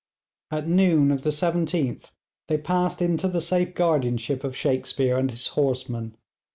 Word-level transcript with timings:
At 0.49 0.65
noon 0.65 1.11
of 1.11 1.21
the 1.21 1.29
17th 1.29 2.09
they 2.47 2.57
passed 2.57 3.03
into 3.03 3.27
the 3.27 3.39
safe 3.39 3.75
guardianship 3.75 4.43
of 4.43 4.57
Shakespear 4.57 5.15
and 5.15 5.29
his 5.29 5.49
horsemen. 5.49 6.17